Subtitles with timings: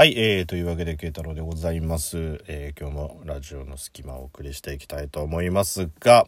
[0.00, 6.26] はい、えー、というわけで慶太郎でございます、えー今日もラジオの隙間をお送りしていきたいと思いますが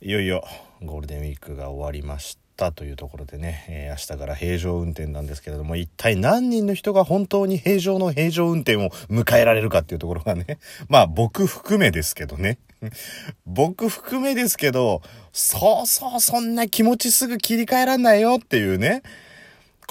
[0.00, 0.44] いよいよ
[0.80, 10.58] ゴールデンウィークが終わりましたというところでね、えー明日から平常運転なんですけれども一体何人の人が本当に平常の平常運転を迎えられるかっていうところがね
[10.88, 12.58] まあ僕含めですけどね。
[13.44, 15.02] 僕含めですけど
[15.32, 19.02] そうそうそんな気持ちすぐ切り替えらんないよっていうね。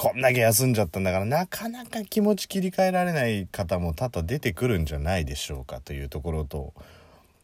[0.00, 6.72] こんだけ休んじゃったんだからなかなか気持ち切り替えられない方も多々出てくるんじゃないでしょうかというところと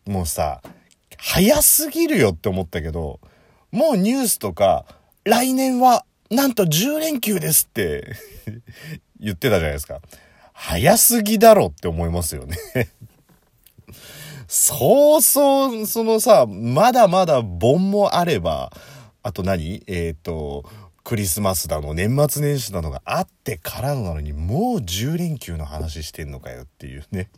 [0.07, 0.63] もうさ
[1.19, 3.19] 早すぎるよって思ったけど
[3.73, 4.85] もうニュースとか
[5.25, 8.15] 来年はなんと10連休ですって
[9.19, 10.01] 言ってたじゃないですか。
[10.53, 12.57] 早すぎだろって思いますよね。
[14.47, 18.73] そうそうそのさまだまだ盆もあれば
[19.25, 19.83] あと何？
[19.89, 20.65] えっ、と
[21.05, 27.29] クリスマスだの年末年始だのがあってからのなのにもう10連休の話してんのかよっていうね。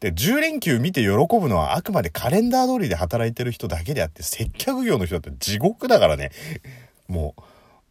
[0.00, 6.30] で10連休見て喜ぶのはあくまでカレンダー通りで働いてる人だけであって接客業の人だって地獄だからね。
[7.08, 7.34] も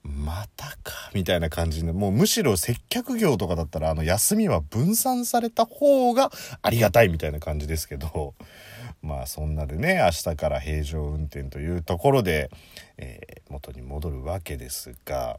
[0.03, 6.31] うまたかみたいな感じでもうむしろ接客業とかだったらあの休みは分散された方が
[6.63, 8.33] ありがたいみたいな感じですけど。
[9.06, 12.50] まあそんなでね明日から平常運転というところで、
[12.98, 15.38] えー元に戻るわけですが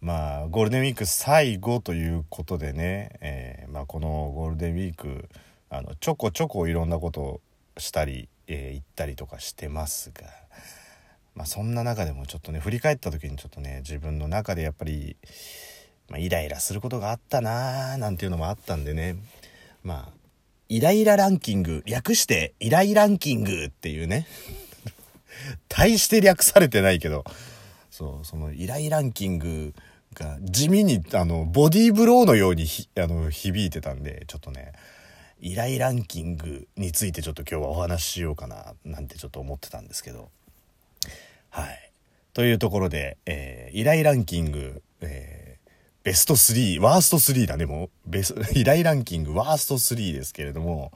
[0.00, 5.28] まあゴールデンウィーク最後ということでね、えーまあ、このゴールデンウィーク
[5.70, 7.40] あのちょこちょこいろんなことを
[7.78, 10.26] したり、えー行ったりとかしてますが、
[11.34, 15.16] まあ、そんな中でもちょっとね振り返った時にちょっとね自分の中でやっぱり、
[16.10, 19.16] まあ、イライラすることがあったなーなんていうのもあったんでね
[19.82, 20.23] まあ
[20.74, 24.26] イライラランキング略してイライランキングっていうね。
[25.68, 27.24] 大して略されてないけど。
[27.92, 29.72] そうそのイライランキング
[30.14, 34.72] が地味にあのボディーブローのようにひあの響いてたんでちょっとね
[35.38, 40.28] イライランキングについてちょっと今日はお話ししようかななんてちょっと思ってたんですけど。
[41.50, 41.90] はい。
[42.32, 45.43] というところで、えーイライランキング、えー
[46.04, 50.92] ベスト3ワースト3だねもうベスイライランキングワースト3ですけれども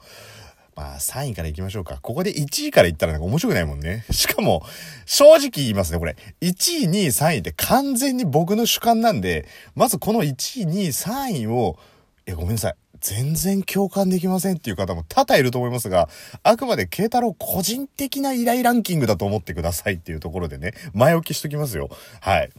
[0.75, 1.99] まあ3位からいきましょうか。
[2.01, 4.05] ここで1位からいったらなんか面白くないもんね。
[4.11, 4.63] しかも、
[5.05, 6.15] 正直言いますね、これ。
[6.39, 11.77] 1位、2位、3位って完全に僕の主観なんで、まずこの1位、2位、3位を、
[12.25, 12.75] え、ごめんなさい。
[13.01, 16.07] 全然共感できませんっていう方も多々いると思いますが、
[16.43, 21.89] あくまで慶太郎個人的な依頼ランキングだと思ってくださいっていうところでね、前置きしときますよ。
[22.21, 22.49] はい。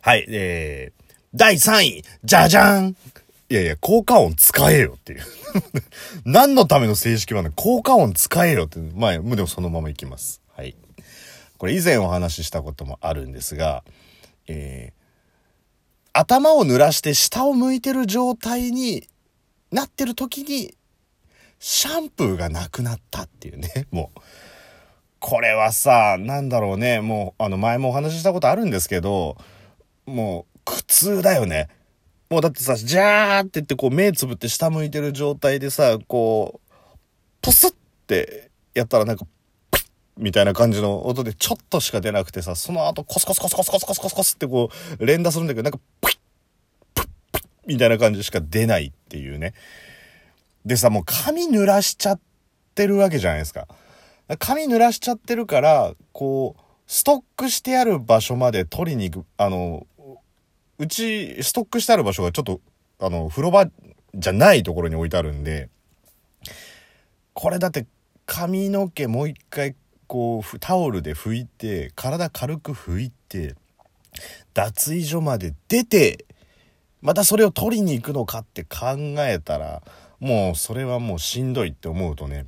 [0.00, 2.96] はい、えー、第3位、じゃじゃん
[3.48, 5.20] いやいや、効果音使えよっていう。
[6.24, 8.78] 何のための正式版で効果音使えよって。
[8.94, 10.40] まあ、でもそのままいきます。
[10.56, 10.76] はい。
[11.58, 13.84] これ以前お話ししたこともあるんですが、
[14.48, 19.08] えー、頭を濡らして下を向いてる状態に
[19.70, 20.74] なってる時に、
[21.60, 24.20] シャンプーがなくなったっていうね、 もう。
[25.20, 29.36] これはさ、なんだろうね、もう、あの、前もお話ししたことあるんですけど、
[30.06, 31.68] もう、苦痛だよね。
[32.30, 36.74] もうだってさ、ジャーって言ってこう目つぶって下向いてる状態でさ、こう、
[37.42, 37.70] ポスっ
[38.06, 39.26] てやったらなんか、
[39.72, 39.86] ピッ
[40.16, 44.70] みたいな感じの音でちょっとしか出なくてさ、その後コスコスコスコスコスコスコスコスってこ
[45.00, 46.18] う連打するんだけど、なんかピッ、
[46.94, 49.54] ピッ、ピッみたいな感じしか出ないっていうね。
[50.64, 52.20] でさ、もう髪濡らしちゃっ
[52.76, 53.66] てるわけじゃないですか。
[54.38, 59.86] 髪濡らしちゃってるから、こう、ストックしてある場所まで取りに行く、あの、
[60.80, 62.62] うち、ストックしてある場所がちょっと、
[63.00, 63.66] あの、風呂場
[64.14, 65.68] じゃないところに置いてあるんで、
[67.34, 67.86] これだって
[68.24, 69.76] 髪の毛もう一回、
[70.06, 73.56] こう、タオルで拭いて、体軽く拭いて、
[74.54, 76.24] 脱衣所まで出て、
[77.02, 79.82] またそれを取りに行くのかって考えたら、
[80.18, 82.46] もうそれはもうしんどいって思うとね、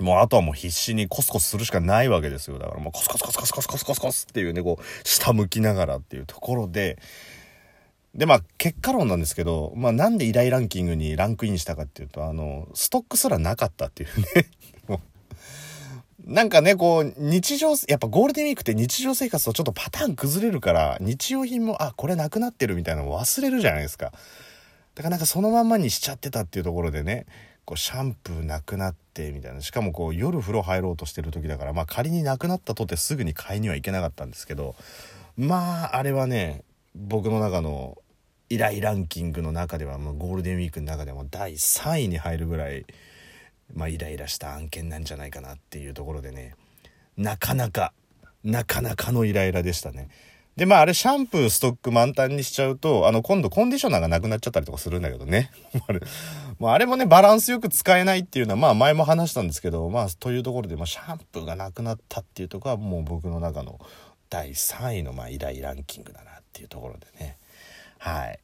[0.00, 2.58] もうあとはもう必死にコスコスするしかないわけですよ。
[2.58, 6.98] だからもうコスコスコスコスコスコスコスコスっていうね、こう、下向きながらっていうところで、
[8.14, 14.50] で、まあ、結果論なんですけど、まあ、なんで依頼ランキングにランクインしたかっていうと、あの、ストックすらなかったっていうね。
[16.24, 24.12] なんかね、こう、日常、やっぱゴールデンウィークって日常生活とちょっとパターン崩れるから、日用品も、あ、これなくなってるみたいなの忘れるじゃないですか。
[24.94, 27.26] だからなんかそのまんまにしちゃってたっていうところでね、
[27.64, 34.74] こうシャンプーなくなってみたいなしかもこう夜風呂入ろうとしてる時だからまあ仮になくなったとてすぐに買いには行けなかったんですけど
[35.36, 36.64] まああれはね
[36.94, 37.96] 僕の中の
[38.52, 42.84] 依頼ランキングの中ではもうゴールデンウィークの中でも第3位に入るぐらい
[43.74, 46.54] まあイライラした案件なんじゃないかなっていうところでね
[47.16, 47.94] なかなか
[48.44, 50.10] なかなかのイライラでしたね
[50.56, 55.50] で、まああれシャンプーストック満タンにしちゃうと、あの今度コンディショナーがなくなっちゃったりとかするんだけどね。
[55.88, 56.00] あれ
[56.58, 63.80] まあ、あれもね、バランスよく使えないっていうのは、まあ前も話したんですけど、まあというところで、まあシャンプーがなくなったっていうとこはもう僕の中の
[64.28, 67.38] 第3位のまあ依頼ランキングだなっていうところでね。
[68.02, 68.40] はい。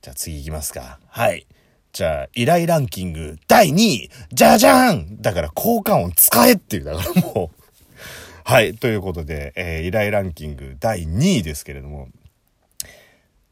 [0.00, 1.00] じゃあ次行きますか。
[1.08, 1.44] はい。
[1.92, 7.64] じゃあ、依頼ランキング第2位じゃじゃーんだから効果音使えっていう、だからもう
[8.46, 8.74] はい。
[8.74, 12.06] ということで、えー、依頼ランキング第2位ですけれども、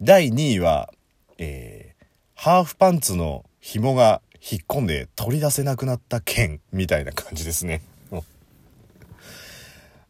[0.00, 0.92] 第2位は、
[1.38, 2.04] えー、
[2.36, 7.82] ハーフパンツの紐が引っ込んで取り出せなくなった件みたいな感じですね。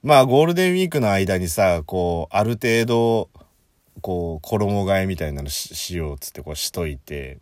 [0.03, 3.31] まあ、ゴールデンウィークの間にさ、こう、ある程度、
[4.01, 7.39] こう、衣替えみたいなのしようっつってこうしといて、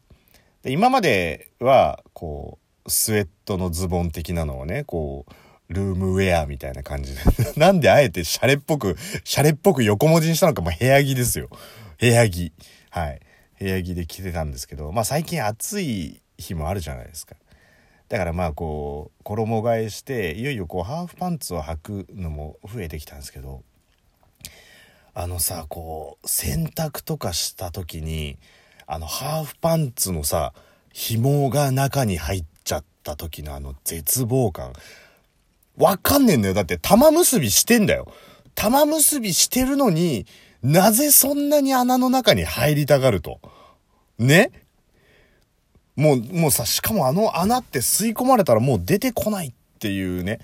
[0.63, 5.33] で今までは、こう、スウェットのズボン的なのをね、こう、
[5.73, 7.21] ルームウェアみたいな感じで
[7.57, 11.49] なんであえてシャレっぽく、シャレっぽく横文字にしたのか、まあ、部屋着ですよ。
[11.99, 12.53] 部屋着。
[12.91, 13.21] はい。
[13.59, 17.37] 部屋着で着てたんですけど、まあ最近暑い日もあるじゃないですか。
[18.09, 23.63] だからまあこう、衣替えして、いよいよこう、ハーフパンツを履くのも増えてきたんですけど、
[25.15, 28.39] あのさ、こう、洗濯とかした時に、
[28.87, 30.53] あの、ハーフパンツのさ、
[30.93, 34.73] 紐が中に入っちゃった時のあの絶望感。
[35.77, 36.55] わかんねえんだよ。
[36.55, 38.13] だって玉結びしてんだよ。
[38.55, 40.27] 玉結びしてるのに、
[40.63, 43.41] なぜそんなに穴の中に入りたがると？
[44.19, 44.51] ね？
[45.97, 50.41] もう、もうさ、しかもあの穴って吸い込まれたらもう出てこないっていうね。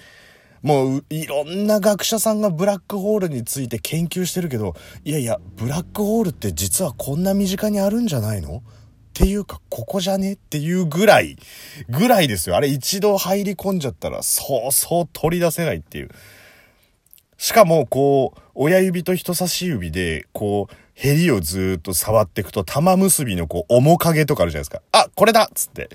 [0.67, 4.75] もう、いろんな学者さんがブラックホールについて研究してるけど、
[5.05, 8.57] いやいや、ブラックホールって実はこんな身近にあるんじゃないの？
[8.57, 8.63] っ
[9.13, 10.33] ていうか、ここじゃね？
[10.33, 11.39] っていうぐらい、
[11.89, 12.57] ぐらいですよ。
[12.57, 16.11] あれ一度入り込んじゃったら、そうそう取り出せないっていう。
[17.39, 24.83] しかも、こう、親指と人差し指で、こう、ヘリをずっと触っていくと、玉結びのこう、面影とかあるじゃないですか。
[24.91, 25.91] あ、これだっつって。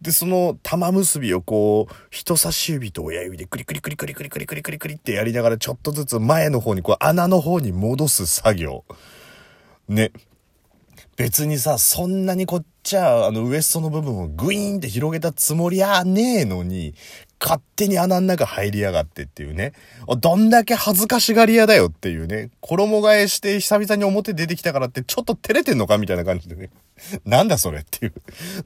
[0.00, 8.84] で、その玉結びをこう、人差し指と親指でクリクリクリクリクリクリクリクリクリってやりながらちょっとずつ前の方にこう穴の方に戻す作業。
[9.88, 10.12] ね。
[11.16, 16.94] 別にさ、そんなにこっちは、あの、ウエストの部分をグイーンって広げたつもりやねえのに、
[17.40, 19.72] 勝手に穴の中入りやがってっていうね。
[20.20, 22.50] どんだけ恥ずかしがり屋だよっていうね。
[22.60, 26.70] 衣替えして久々に表出てきたからってちょっと照れてんのかみたいな感じでね。
[27.24, 28.12] なんだそれっていう。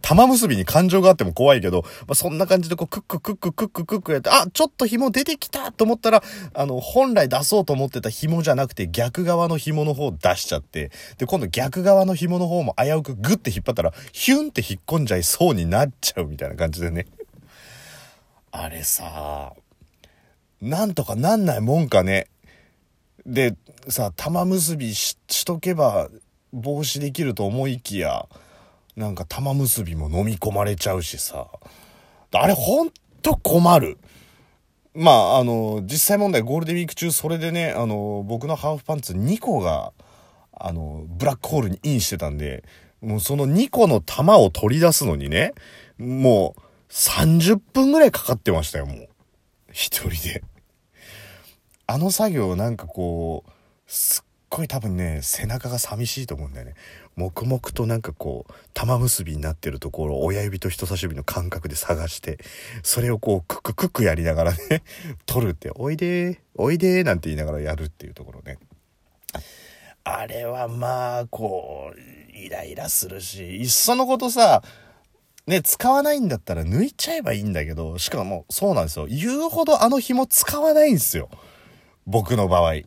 [0.00, 6.22] 玉結びに感情があっても怖いけど、まあ、そんな感じでこうクッククッククッククックやって、あ、ちょっと紐出てきたと思ったら、
[6.54, 17.06] あの、本来出そうと思ってた紐じゃなくて逆側の紐の方出しちゃって、で、今度逆側の紐の方も危うくグッて引っ張ったら、ヒュンって引っ込んじゃいそうになっちゃうみたいな感じでね。
[18.52, 19.54] あれさ、
[20.60, 22.28] なんとかなんないもんかね。
[23.24, 23.56] で、
[23.88, 25.16] さ、玉結びし
[25.46, 26.10] とけば
[26.52, 28.28] 防止できると思いきや、
[28.94, 31.48] なんか玉結びも飲み込まれちゃうしさ。
[32.34, 32.90] あれほん
[33.22, 33.96] と困る。
[34.94, 39.94] まあ、あの、実際問題ゴールデンウィーク中それでね、あの、僕のハーフパンツ2個が、
[40.52, 42.64] あの、ブラックホールにインしてたんで、
[43.00, 45.54] もうその2個の玉を取り出すのにね、
[45.96, 49.08] もう、30分ぐらいかかってましたよ、もう。
[49.72, 50.44] 一人で。
[51.86, 53.50] あの作業なんかこう、
[53.86, 56.74] すっごい多分ね、背中が寂しいと思うんだよね。
[57.16, 62.38] 黙々となんかこう、玉結びになってるところを親指と人差し指の感覚で探して、
[62.82, 64.58] それをこう、クククックやりながらね、
[65.24, 68.58] 取るって、おいでー、おいでーなんて言いながらやるっていうところね。
[70.04, 74.62] あれはまあ、こう、イライラするし、いっそのことさ、
[75.46, 79.06] ね、使わないんだったら抜いちゃえばいいんだけど、しかもそうなんですよ。
[79.06, 81.28] 言うほどあの紐使わないんですよ。
[82.06, 82.82] 僕の場合。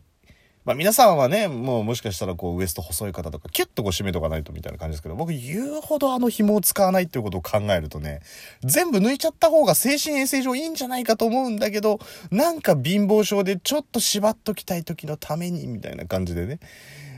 [0.64, 8.20] まあ皆さんはね、もうもしかしたらこうウエスト細い方とかキュッとこう締めとかないとみたいな感じですけど、僕言うほどあの紐を使わないっていうことを考えるとね、
[8.64, 16.58] 全部抜いちゃった方が精神衛生上いいんじゃないかと思うんだけど、なんか貧乏症でちょっと縛っときたい時のためにみたいな感じでね、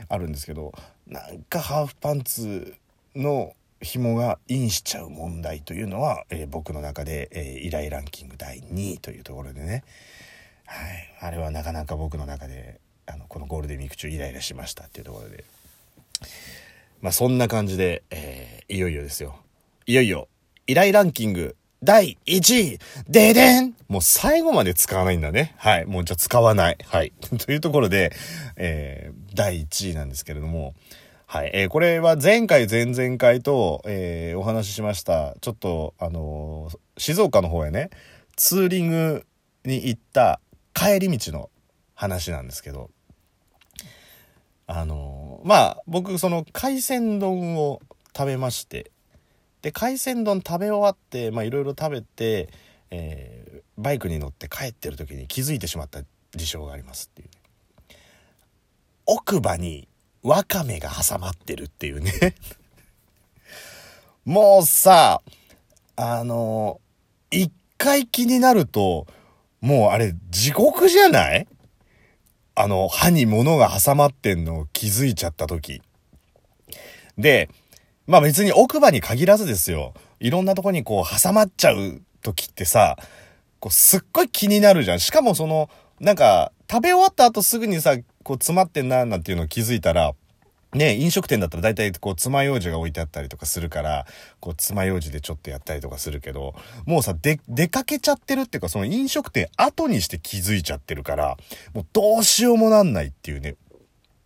[0.09, 0.73] あるんですけど、
[1.07, 2.75] なんかハーフパンツ
[3.15, 9.83] の紐がインしちゃう問題というのは、えー、僕の中で、えー、依頼ランキング第2位というところでね、
[10.65, 15.43] はい、あれはなかなか僕の中であのこのゴールデンウィーク中イライラしましたっていうところで
[17.01, 19.35] まあそんな感じで、えー、いよいよですよ
[19.85, 20.27] いよいよ
[20.67, 25.55] 依頼ランキング第1位ででんもう最後まで使わないんだね。
[25.57, 25.85] はい。
[25.85, 26.77] もうじゃあ使わない。
[26.85, 27.11] はい。
[27.39, 28.11] というところで、
[28.57, 30.75] えー、第1位なんですけれども、
[31.31, 31.51] はい。
[31.53, 35.35] えー、これは前回、前々回と、えー、お話ししました。
[35.41, 37.91] ちょっと、あのー、静岡の方へね、
[38.35, 39.25] ツーリング
[39.63, 40.41] に行った
[40.73, 41.51] 帰り道の
[41.93, 42.89] 話なんですけど、
[44.65, 47.79] あの、まあ、僕、その海鮮丼を
[48.17, 48.89] 食べまして、
[49.61, 52.49] で、海鮮丼食べ終わって、まあ、いろいろ食べて、
[52.89, 56.01] えー、バイクに乗って帰ってる時に気づいてしまった
[56.33, 57.29] 事象がありますっていう、
[59.05, 59.88] 奥歯に
[60.23, 62.35] わかめが挟まってるっていうね
[64.25, 65.21] もうさ、
[65.95, 66.79] あの、
[67.31, 69.07] 一回気になると、
[69.61, 71.47] もうあれ地獄じゃない？
[72.55, 75.81] あの、歯に物が挟まってんのを気づいちゃった時。
[77.17, 77.49] で、
[78.05, 79.93] まあ別に奥歯に限らずですよ。
[80.19, 82.97] いろんなとこにこう挟まっちゃう時ってさ、
[83.59, 84.99] こうすっごい気になるじゃん。
[84.99, 87.95] しかもその、なんか、食べ終わった後すぐにさ、
[88.29, 90.13] こう詰まってんな、なんていうのを気づいたら、
[90.73, 94.05] ね、飲食店だったら大体こう爪楊枝が置いてあったりとかするから、
[94.39, 96.53] こう爪楊枝でちょっとやったりとかするけど、
[96.85, 101.37] もうさ、で、出かけちゃってるっていうか、その飲食店後にして気づいちゃってるから、
[101.73, 103.55] もうどうしようもなんないっていうね。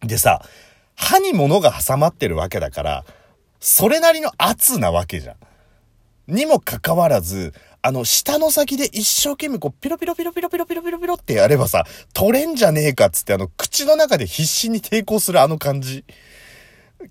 [0.02, 0.44] でさ、
[0.96, 3.06] 歯に物が挟まってるわけだから、
[3.62, 5.36] それなりの圧なわけじゃん。
[6.28, 7.54] にもかかわらず、
[7.86, 16.06] あの、下の先で一生懸命こう、ピロピロピロピロピロピロピロピロってやればさ、取れんじゃねえかっつってあの、口の中で必死に抵抗するあの感じ。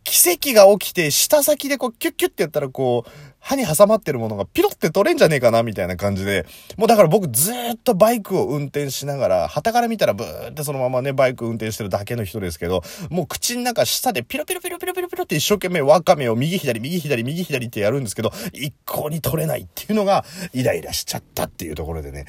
[0.04, 6.46] 奇跡が起きて、下先でこう、キュッキュッってやったらこう、歯に挟まってるものがピロって取れんじゃねえかなみたいな感じで、
[6.76, 22.26] もうだから僕ずっとバイクを運転しながら、旗から見たらブーってそのままね、バイク運転してるだけの人ですけど、もう口の中下でピロピロピロピロピロピロって一生懸命ワカメを右左右左右左ってやるんですけど、一向に取れないっていうのがイライラしちゃったっていうところでね、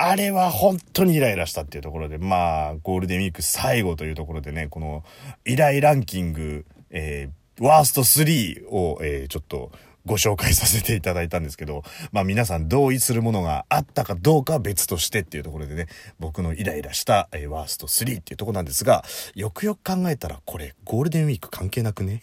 [0.00, 5.04] あれは本当にイライラしたっていうところで、まあ、ゴールデンウィーク最後というところでね、この
[5.44, 9.72] イライランキング、えー、ワースト3を、えー、ちょっと
[10.06, 15.86] ご紹介させていただいたんですけど、まあ皆さん同意するものがあったかどうかは別としてっていうところでね、
[16.18, 19.04] 僕のイライラした、えー、ワースト3っていうとこなんですが、
[19.34, 22.22] よくよく考えたらこれゴールデンウィーク関係なくね？